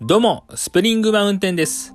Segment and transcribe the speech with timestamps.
[0.00, 1.92] どうも、スプリングマウンテンです。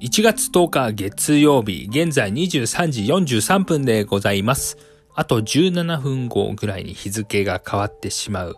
[0.00, 4.78] 1月10日月曜日、現在23時43分でございます。
[5.16, 8.56] あと17分後ぐらいに日付が変わってしまう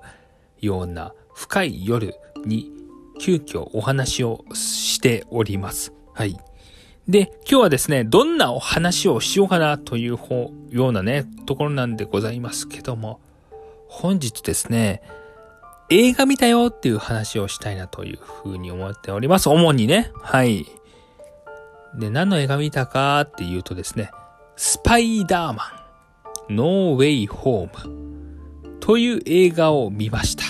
[0.60, 2.14] ような深い夜
[2.44, 2.70] に
[3.18, 5.94] 急遽お話をしております。
[6.12, 6.36] はい。
[7.08, 10.18] で、今日はですね、どんなお話をしようかなという
[10.68, 13.18] ようなね、ところなんでございますけども、
[13.88, 15.00] 本日ですね、
[15.94, 19.50] 映画見たよっていう話をしたいなというふうに思っております。
[19.50, 20.10] 主にね。
[20.14, 20.66] はい。
[21.98, 24.10] で、何の映画見たかっていうとですね、
[24.56, 25.64] スパイダーマ
[26.48, 30.44] ン、ノーウェイホームという映画を見ました。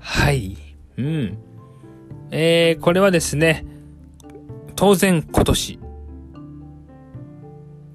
[0.00, 0.56] はい。
[0.96, 1.38] うん。
[2.32, 3.64] えー、これはですね、
[4.74, 5.78] 当然今年、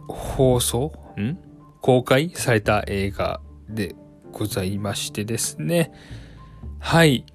[0.07, 0.93] 放送？
[1.19, 1.37] ん？
[1.81, 3.93] 公開された映画で
[4.31, 5.91] ございましてですね。
[6.79, 7.25] はい。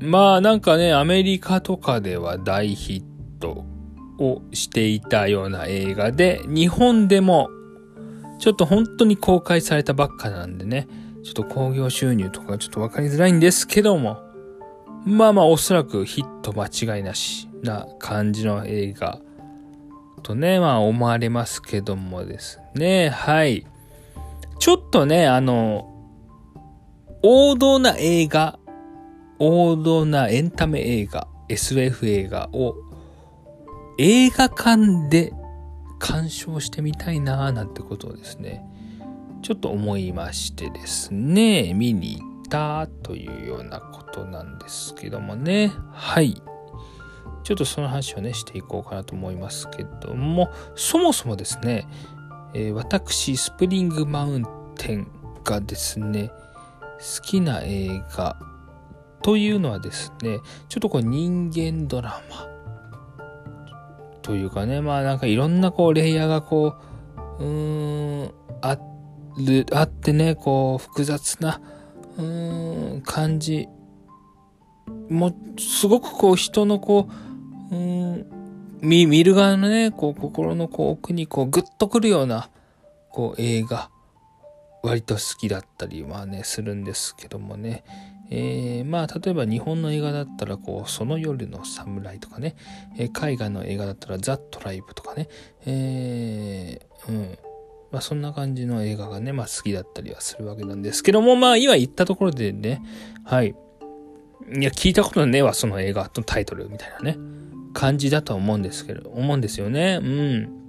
[0.00, 3.64] まあなんかね、アメリカとかでは大ヒット
[4.18, 7.48] をしていたような映画で、日本でも
[8.38, 10.88] ちょっと本当に公開されたばっかなんでね、
[11.22, 14.18] ちょっと興行収入とかちょっとわかりづらいんですけども、
[15.06, 19.20] まあまあおそらくヒット間違いなしな感じの映画
[20.22, 23.66] とね、まあ思われますけどもですね、はい。
[24.58, 25.93] ちょっとね、あの、
[27.26, 28.58] 王道な映画、
[29.38, 32.76] 王道なエンタメ映画、SF 映画を
[33.96, 35.32] 映画館で
[35.98, 38.62] 鑑賞してみたいなーなんてことをですね、
[39.40, 46.34] ちょっと思いましてですね、見に行ったというようなことなんですけどもね、はい。
[47.42, 51.88] ちょっとその話をね、していこうかなと思いますけども、そもそもですね、
[52.52, 55.08] えー私、スプリングマウンテン
[55.42, 56.30] がですね、
[56.98, 58.36] 好きな映画
[59.22, 62.46] というのはですね、ちょっとこう人間ドラマ
[64.22, 66.76] というかね、まあなんかいろんなこうレイヤーがこ
[67.38, 68.32] う、うーん、
[68.62, 68.78] あ
[69.38, 71.60] る、あってね、こう複雑な、
[72.16, 73.68] うーん、感じ。
[75.10, 77.08] もう、すごくこう人のこ
[77.70, 78.26] う、うーん、
[78.80, 82.48] 見、見る側のね、こう心のこう奥にこうグッとくるような、
[83.10, 83.90] こう映画。
[84.84, 87.84] 割と好きだったりはね、するんですけどもね。
[88.30, 92.54] えー、まあ、例えば日本の映画だったら、こう、その夜の侍とかね、
[92.98, 95.28] えー海外の映画だったら、ザ・トライブとかね、
[95.64, 97.38] えー、うん。
[97.92, 102.82] まあ、そんな感じの映画がね、まあ、好きだったりはするわけなんですけども、まあ、今言ったところでね、
[103.24, 103.48] はい。
[103.48, 107.16] いや、聞いたことねえわ、その映画のタイトルみたいなね、
[107.72, 109.98] 感じだとは思うんですけど、思うんですよね。
[110.02, 110.63] うん。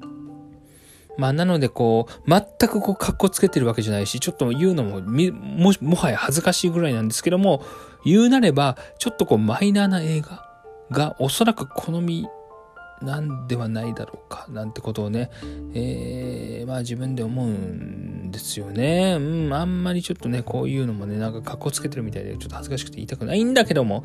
[1.17, 7.63] まあ、なので、こう、全くこう、格好つけてるわけじゃないし、ちょっと言うのも、も、もはや恥ずかしいぐらいなんですけども、
[8.05, 10.47] 言うなれば、ちょっとこう、マイナーな映画
[10.91, 12.27] が、おそらく好み
[13.01, 15.29] なんではないだろうか、なんてことをね、
[15.73, 19.17] えー、まあ自分で思うんですよね。
[19.19, 24.03] うん、あんまりちょっとね、こういうのもね、なんか格好つけてるみたいで、ちょっと恥ずかしくて言いたくないんだけども、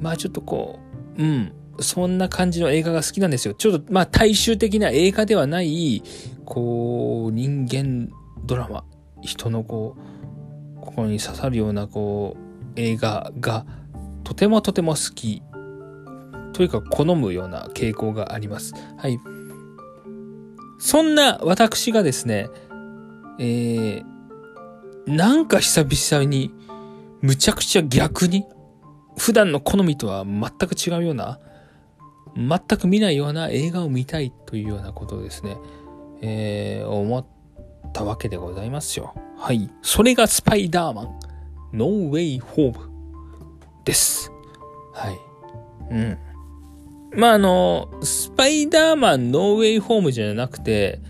[0.00, 0.78] まあちょっとこ
[1.18, 3.54] う、うん、そんな感じの映画が好きなんですよ。
[3.54, 6.02] ちょっと、まあ、大衆的な映画ではない、
[6.44, 8.10] こう、人間
[8.44, 8.84] ドラマ、
[9.22, 12.36] 人のこう、心に刺さるような、こ
[12.76, 13.66] う、映画が、
[14.24, 15.42] とてもとても好き、
[16.52, 18.74] というか、好むような傾向があります。
[18.96, 19.18] はい。
[20.78, 22.48] そんな私がですね、
[23.38, 24.04] えー、
[25.06, 26.52] なんか久々に、
[27.20, 28.44] むちゃくちゃ逆に、
[29.16, 31.40] 普段の好みとは全く違うような、
[32.38, 35.56] 全く見ないような映画を見たいというようなことをですね、
[36.22, 37.26] えー、思っ
[37.92, 39.14] たわけでございますよ。
[39.36, 39.68] はい。
[39.82, 41.18] それがスパイダーマン、
[41.72, 42.90] ノーウェイホーム
[43.84, 44.30] です。
[44.94, 45.18] はい。
[45.90, 46.18] うん。
[47.16, 51.00] まあ、あの、スパイダーマン、ノーウェイホームじゃなくて、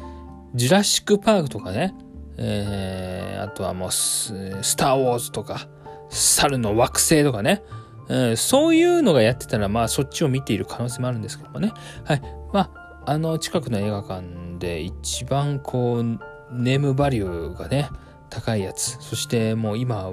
[0.54, 1.94] ジュラシック・パークとかね、
[2.38, 4.32] えー、あとはもうス、
[4.62, 5.68] スター・ウォーズとか、
[6.08, 7.62] 猿の惑星とかね、
[8.08, 11.72] うん、そういうのがやってたら、まあ、そっちを見ている可能性もあるんですけどもね。
[12.04, 12.22] はい。
[12.52, 14.22] まあ、あの、近くの映画館
[14.58, 16.04] で一番こう、
[16.50, 17.90] ネームバリューがね、
[18.30, 18.98] 高いやつ。
[19.00, 20.10] そしてもう今、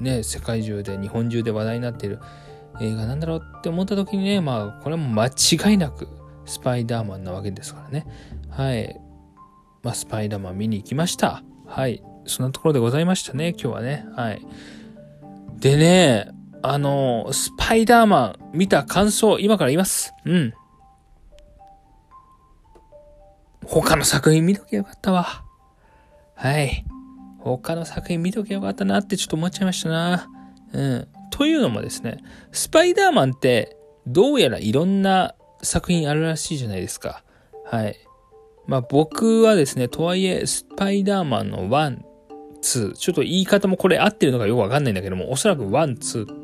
[0.00, 2.20] ね、世界中で、日本中で話題になっている
[2.80, 6.08] 映画なんだろうって思った時にね、まあ、これも間違いなく、
[6.46, 8.06] スパイダーマンなわけですからね。
[8.50, 9.00] はい。
[9.82, 11.42] まあ、スパイダーマン見に行きました。
[11.66, 12.02] はい。
[12.26, 14.06] そんなところでございましたね、今日はね。
[14.14, 14.46] はい。
[15.58, 16.30] でね、
[16.62, 20.12] あの、スパイダーマン見た感想、今から言います。
[20.24, 20.54] うん。
[23.64, 25.44] 他の作品見ときゃよかったわ。
[26.34, 26.84] はい。
[27.38, 30.28] 他の作品見ときゃよかったなってちょっと思っちゃいましたな。
[30.72, 31.08] うん。
[31.30, 32.18] というのもですね、
[32.50, 33.76] スパイダーマンって
[34.06, 37.22] どうやらいろんな作品あるらしいじゃないですか。
[37.64, 37.96] はい。
[38.66, 41.98] まあ僕はですね、とはいえ、スパイダーマンの1、
[42.62, 46.37] 2、ちょっと言い方もこれ合ってるのかよくわかんないんだけども、おそらく1、2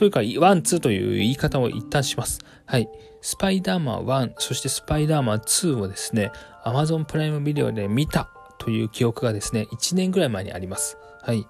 [0.00, 2.38] というか、1、2という言い方を一旦します。
[2.64, 2.88] はい。
[3.20, 6.32] スパイダーマン1、そしてスパイダーマン2をですね、
[6.64, 10.96] Amazon プライムビデオで見たという記憶がですね、1年ぐらい前にあります。
[11.20, 11.46] はい。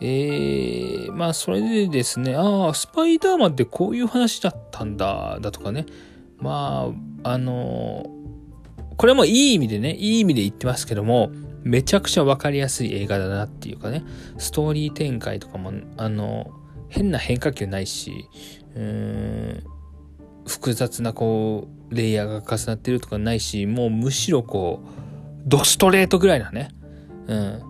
[0.00, 5.84] えー、まあ、それでですね、ああ、スパイダーマンってこういう話だったんだ、だとかね。
[6.38, 6.90] ま
[7.22, 11.30] あ、あのー、これもいい意味でね、いい意味で言ってますけども、
[11.64, 14.06] めちゃくちゃわかりやすい映画だなっていうかね、
[14.38, 16.50] ストーリー展開とかも、あの、
[16.88, 18.28] 変な変化球ないし、
[18.74, 19.64] うーん、
[20.46, 24.88] 複雑なこう、レイヤーが重なってるとかないし、もうむしろこう、
[25.46, 26.70] ドストレートぐらいなね、
[27.26, 27.62] うん。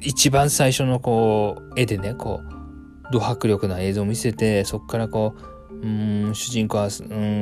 [0.00, 6.90] 一番最初のこう、絵でね、こう、ド迫力な映像を見せて、そこからこう、うん、主人公は、うん、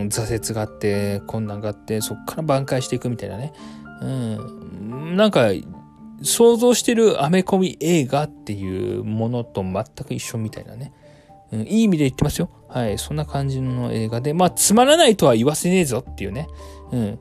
[0.08, 3.52] 挫折があって、困難があって、そこから挽回していくみたいなね。
[4.02, 5.48] うん、なんか、
[6.22, 10.92] 想像してるアメコミ映画っていうものと全く一緒みたいなね。
[11.52, 12.50] うん、いい意味で言ってますよ。
[12.68, 12.98] はい。
[12.98, 16.48] そんな感じの映画で、まあ、つまらないとは言わせねえぞっていうね。
[16.90, 17.18] うん。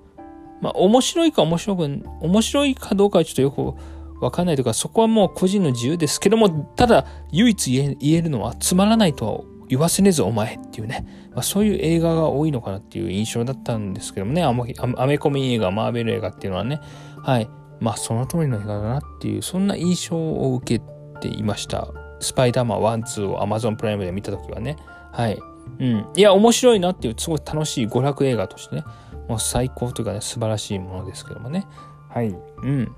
[0.61, 3.75] まあ、面白いか面白く、面白いかどうかはちょっとよく
[4.23, 11.05] わかんないというか、そこはもう個人の自由ですけども、ただ、唯一言えるのは、つまらないとは言わせねえぞ、お前っていうね。
[11.33, 16.79] まあ、そういう映画が多いのかなっていう印象だったんですけどもね、アメコミ映画、マーベル映画っていうのはね、
[17.21, 17.49] はい。
[17.79, 20.83] まあ、その通りの映画だなっていう、そんな印象を受け
[21.19, 21.87] ていました。
[22.19, 24.77] スパイダーマン1、2を Amazon プライムで見たときはね。
[25.11, 25.39] はい。
[25.79, 26.07] うん。
[26.15, 28.83] いや、面白いなっていう、すごい楽しい娯楽映画としてね、
[29.27, 31.67] もう最高というかね、素晴らしいものですけどもね。
[32.09, 32.29] はい。
[32.29, 32.35] う
[32.67, 32.95] ん。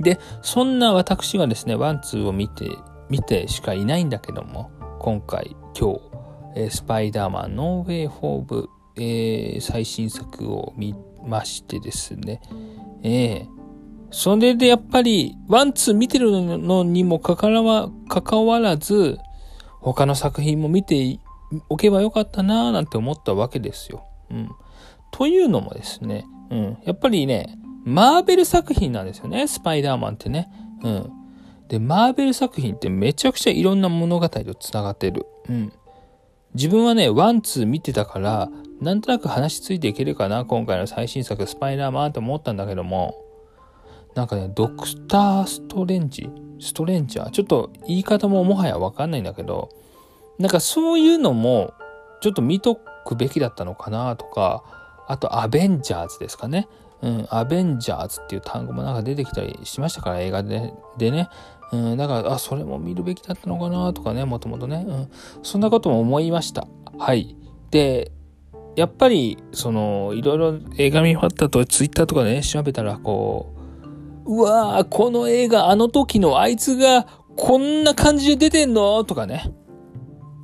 [0.00, 2.70] で、そんな私がですね、ワン、ツーを見て、
[3.08, 4.70] 見てしかいないんだけども、
[5.00, 6.00] 今回、今日、
[6.56, 10.94] えー、スパイダーマン、ノーウェイ・ホーム、えー、最新作を見
[11.26, 12.40] ましてですね、
[13.02, 13.57] えー、
[14.10, 19.18] それでやっぱり、ワン、ツー見てるのにもかかわ関わらず、
[19.80, 21.18] 他の作品も見て
[21.68, 24.04] おけばよかったなぁなんて思ったわけですよ。
[24.30, 24.48] うん。
[25.10, 26.78] というのもですね、うん。
[26.84, 30.48] やっぱりね、マーベル作品なんですよね、スパイダーマンってね。
[30.82, 31.12] うん。
[31.68, 35.26] で、マーベル作品ってめちゃくちゃいろんな物語と繋がってる。
[35.48, 35.72] うん。
[36.54, 38.48] 自分はね、ワン、ツー見てたから、
[38.80, 43.14] なんとなく話ついていけるかな、今回の最新作、スパイダーマンって思ったんだけども、
[44.18, 46.28] なんかね、ドクター・ストレンジ？
[46.58, 49.68] ストレンジャーちょっと言い方ももはやわかんないんだけど、
[50.40, 51.72] なんかそういうのも、
[52.20, 54.64] ちょっと見とくべきだったのかなとか、
[55.06, 56.66] あと、アベンジャーズですかね。
[57.00, 61.28] うん、アベンジャーズっていう単語もなんか出てきたりしましたから、映画ででね。
[61.70, 64.84] うん、だから、あ、それも見るべきだったのかなとかね、もともとね。
[64.84, 65.08] うん、
[65.44, 66.66] そんなことも思いました。
[66.98, 67.36] はい。
[67.70, 68.10] で、
[68.74, 73.57] やっぱり、その、いろいろ映画見終わったと、ツイッターとかでね、調べたら、こう、
[74.28, 79.02] うわー、この映画、あの時のあいつが、こんな感じで出てんの？
[79.04, 79.50] とかね。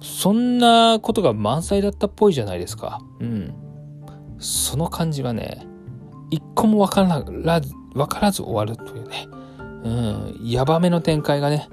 [0.00, 3.00] そんなことが満載だったっぽいじゃないですか。
[3.20, 3.54] うん。
[4.38, 5.66] その感じがね、
[6.30, 9.28] 一個もわからず、わからず終わるというね、
[9.84, 11.68] うん、やばめの展開がね、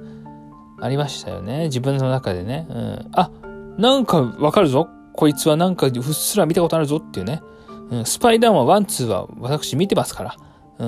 [0.82, 1.66] ありましたよね。
[1.66, 2.68] 自分の中でね。
[2.70, 3.32] うん、あ、
[3.78, 4.90] なんかわかるぞ。
[5.14, 7.42] こいつはなんかうっすら見たことあるぞっていうね。
[7.90, 10.36] うん、スパイダーマン1、2は私見てますから。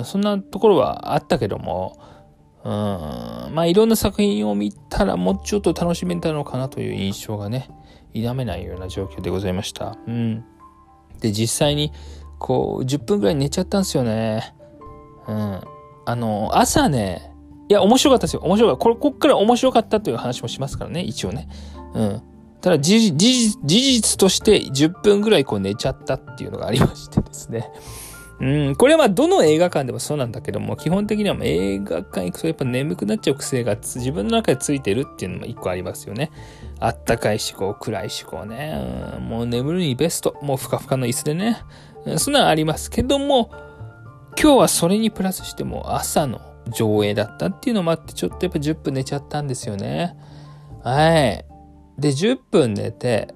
[0.03, 1.97] そんなところはあったけども、
[2.63, 2.71] うん、
[3.53, 7.69] まあいろんな作品を見たらもうちょっと楽しめたのかなという印象がね、
[8.13, 9.97] 否めないような状況でございました。
[10.07, 10.45] うん。
[11.19, 11.91] で、実際に、
[12.39, 14.53] こう、10分ぐらい寝ちゃったんですよね。
[15.27, 15.61] うん。
[16.05, 17.33] あの、朝ね、
[17.69, 18.41] いや、面白かったですよ。
[18.43, 18.83] 面白かった。
[18.83, 21.47] これ、こっから面白かったという話もしますからね、一応ね。
[21.93, 22.21] うん。
[22.61, 23.17] ただ、事実、
[23.63, 27.71] 事実として10分ぐらいこう寝ちゃったっていうのがありましてですね。
[28.39, 36.31] うん、これはどの映画館でもそうなんだけども、基本的には映画館行くとやっぱ眠くなっちゃう癖が自分の中でついてるっていうのも一個ありますよね。
[36.79, 38.73] あったかい思考、暗い思考ね。
[39.17, 40.35] うん、もう眠るにベスト。
[40.41, 41.57] もうふかふかの椅子でね。
[42.05, 43.51] うん、そんなのありますけども、
[44.39, 50.17] 今日はそれにプラスしても朝の上映だったっていうのもあって、ちょっとやっぱ10分寝ちゃったんですよね。
[50.83, 51.45] はい。
[51.97, 53.33] で、10分寝て、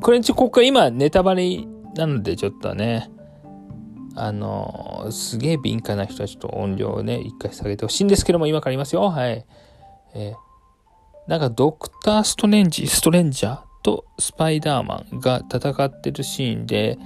[0.00, 3.10] これ一応ここから今ネタバレなのでちょっとね、
[4.16, 9.10] あの、すげえ敏感な人はちょっと音量をね、一回下げてほしいんですけども、今から言いますよ。
[9.10, 9.44] はい。
[10.14, 16.98] えー、なんかドクター・ストレンジ、ストレンジャーとスパイダーマンが戦ってるシーンで、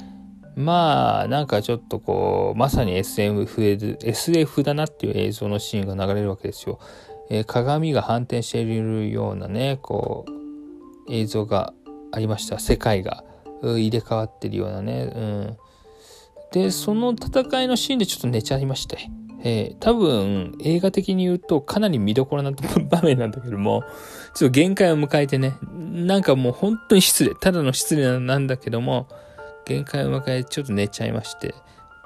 [0.57, 3.63] まあ、なんかちょっとこう、まさに SF,
[4.03, 6.79] SF だなっていう映像のシーンが流れるわけですよ。
[7.31, 11.75] えー、鏡が反転しているようなね、こう、映像が
[12.13, 12.59] ありました。
[12.59, 13.25] 世界が
[13.63, 15.13] 入れ替わってるようなね。
[15.15, 15.57] うん。
[16.55, 19.11] で、その戦いのシーンでちょっと寝ちゃいまして。
[19.47, 23.83] えー、多分映画的に言うとかなり見どころな場面なんだけども、
[24.35, 29.09] ちょっと限界を迎えてね、なんかもう本当に失礼、ただの失礼なんだけども、
[29.67, 31.55] 限界を迎えてちょっと寝ちゃいまして、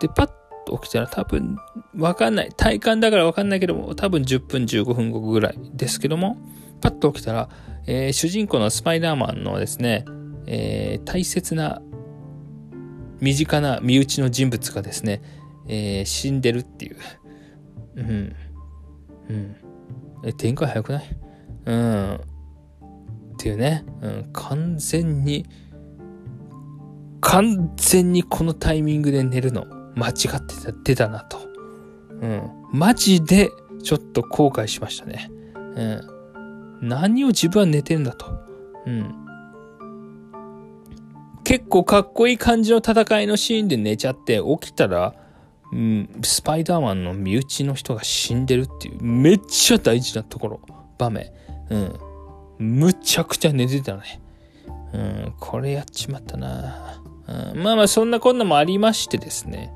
[0.00, 0.30] で、パッ
[0.66, 1.58] と起きたら多分、
[1.96, 2.50] わかんない。
[2.56, 6.38] 体感だからわかんないけども、多分10分15分後ぐらいですけども、
[6.80, 7.48] パッと起きたら、
[7.86, 10.06] えー、主人公のスパイダーマンのですね、
[10.46, 11.82] えー、大切な
[13.20, 15.22] 身近な身内の人物がですね、
[15.66, 16.96] えー、死んでるっていう。
[17.96, 18.36] うん。
[19.28, 19.56] うん。
[20.24, 21.04] え、展開早くない？
[21.66, 22.14] うん。
[22.14, 22.20] っ
[23.38, 23.84] ていうね。
[24.00, 24.30] うん。
[24.32, 25.46] 完全に、
[27.20, 31.38] 完全にこのタイミングで寝るの間違ってた、出たなと。
[32.20, 32.42] うん。
[32.72, 33.50] マジで
[33.82, 35.30] ちょっと後悔しましたね。
[35.54, 36.88] うん。
[36.88, 38.26] 何を自分は寝てんだと。
[38.86, 39.27] うん。
[41.48, 45.14] 結構かっこいい感じの戦いのシーンで寝ちゃって起きたら、
[45.72, 50.60] うん、スパイダーマンの身内の人が死んでるっていう、めっちゃ大事なところ、
[50.98, 51.32] 場面。
[51.70, 51.98] うん。
[52.58, 54.20] むちゃくちゃ寝てたね。
[54.92, 59.72] うん、これやっちまったな、うん、まあまあそんなこんなもありましてですね。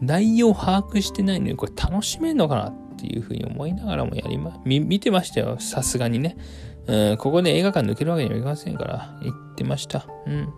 [0.00, 5.58] 内容把握してないのにこれ楽しめんのかなっていうふうに思いながらもやりま、見てましたよ。
[5.60, 6.38] さすがにね。
[6.86, 10.06] うん、ここで映画館抜けるわけにはいきませんから、言ってました。
[10.26, 10.48] うん。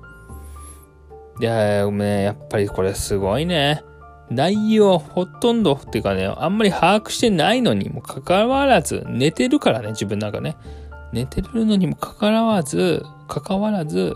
[1.41, 3.83] いや、ね、やっぱりこれすごいね。
[4.31, 10.57] 内容ほとんどっていうかね、あんまり把握してないのにもかかわらず、寝てるからね、自分なんかね。
[11.13, 14.15] 寝てるのにもかかわらず、かかわらず、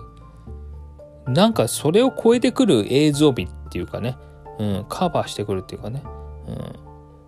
[1.27, 4.17] なんかそれを超えてくる映像美っていうかね、
[4.59, 6.03] うん、カバーしてくるっていうかね。
[6.47, 6.57] うん。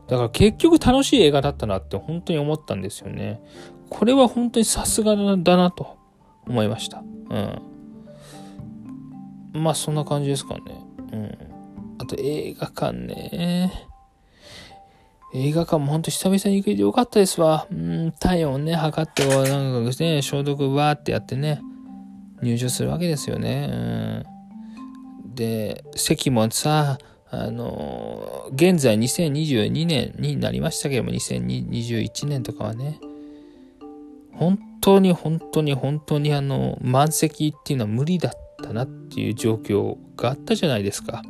[0.09, 3.41] だから結局楽しい映画だったなって本当に思ったんですよね。
[3.89, 5.97] これは本当にさすがだなと
[6.47, 6.99] 思いました。
[6.99, 7.74] うん。
[9.55, 10.61] まあそんな感じですかね。
[11.13, 11.39] うん。
[11.99, 13.89] あと映画館ね。
[15.33, 17.67] 映画館もほんと久々に行けてよかったですわ。
[17.71, 21.61] うん、体温ね、測って、なんかね、消毒わーってやってね、
[22.43, 24.25] 入場するわけですよね。
[25.25, 25.35] うん。
[25.35, 26.99] で、席もさ、
[27.31, 33.01] あの現在2022年になりましたけども、2021年とかはね、
[34.33, 38.39] 本当に本当に本当にあの、満席っていうのは無理だった
[38.73, 41.23] なっていう状況があったじゃないですか。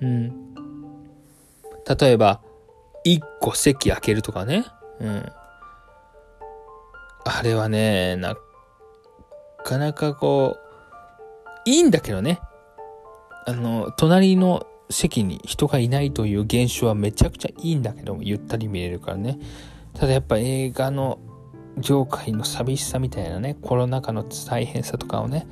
[0.00, 0.54] うん。
[2.00, 2.40] 例えば、
[3.06, 4.64] 1個席開けるとかね。
[5.00, 5.32] うん。
[7.24, 8.36] あれはね、な
[9.64, 10.56] かなかこ
[11.66, 12.40] う、いいんだけどね。
[13.46, 19.38] あの、隣の席に人がいないという現象はめちゃくちゃいいんだけども、ゆったり見れるからね。
[19.94, 21.18] ただやっぱ映画の
[21.78, 25.46] 業界の寂しさみたいなね、コロナ禍の大変さとかをね、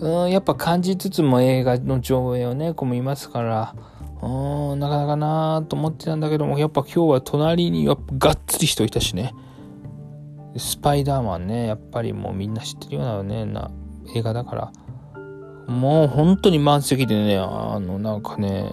[0.00, 3.74] うん、やっぱ感じつつも映画の上映をね、こう見ますから、
[4.22, 9.34] うん、なかなかなと思ってたんだけども、やっぱ今日は隣にやっぱがっつり人いたしね。
[10.56, 13.70] スパイダーマンね、やっぱりもうみんな知ってるようなね、な
[14.14, 14.72] 映画だから、
[15.66, 18.72] もう本当に満席でね、あの、なんかね、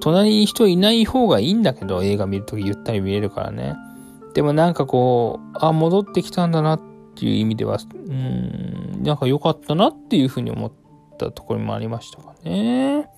[0.00, 3.76] 隣に人いない方がいいんだけど、映画見るときゆったり見えるからね。
[4.32, 6.80] でもなんかこう、あ、戻ってきたんだなっ
[7.14, 10.72] ていう意味では、うん、なんか良かったなっていうふうに思っ
[11.18, 13.08] たところもありましたかね。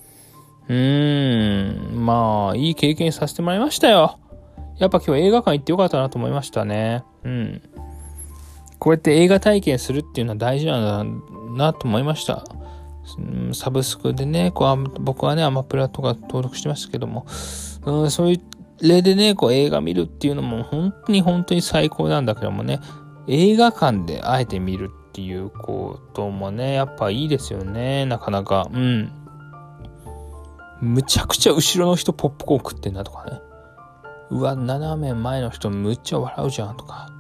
[0.68, 4.18] うーん、まあ、いい経験させてもらいましたよ。
[4.78, 7.04] やっぱ今日映画館行ってよかったなと思いましたね。
[7.24, 7.62] うん。
[8.78, 11.22] こうやって映画体験するっていうのは大事なん
[11.54, 12.44] だなと思いました。
[13.52, 17.26] サブスクでね、こう僕はね、アマプラとか登録してましたけども、
[17.84, 22.80] うん、そういう例でね、こう映画見るっていうのも本当に本当に最高なんだけどもね、
[23.28, 28.66] 映画館であえて見るっていうこともね、やっぱいいですよね、なかなか。
[28.72, 29.12] うん。
[30.80, 33.42] むちゃくちゃ後ろの人ポップコーン食ってんだとかね。
[34.30, 37.10] うわ、斜め前の人むっちゃ笑うじゃんとか。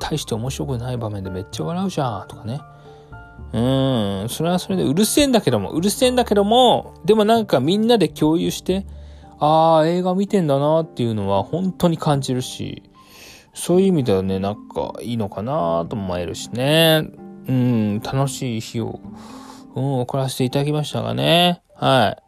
[0.00, 2.60] 大して面白くない場面でめっちゃ笑うじゃんとかね。
[3.54, 8.86] うん、それはそれでうるせえんだけども、うるせえんだけども、でもなんかみんなで共有して、
[9.38, 12.82] ああ、映画見てんだなっていうのは本当に感じるし、
[13.56, 17.08] そういう意味ではね、なんかいいのかなと思えるしね。
[17.48, 19.00] うん、楽しい日を、
[19.74, 21.62] うん、送らせていただきましたがね。
[21.74, 22.22] はい。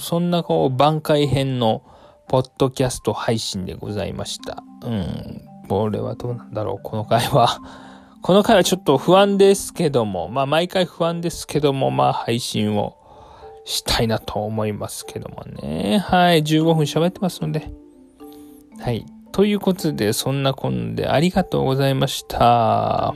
[0.00, 1.82] そんなこう、挽回編の
[2.28, 4.62] ポッドキャスト配信でございました。
[4.82, 5.42] うん。
[5.68, 7.60] これはどうなんだろう、この回は。
[8.20, 12.96] この回はちょっと不安ですけども、まあ毎回不安ですけども、まあ配信を
[13.64, 15.98] したいなと思いますけどもね。
[15.98, 17.70] はい、15分喋ってますので。
[18.80, 19.06] はい。
[19.32, 23.14] ということで、そんなこんでありがとうございました。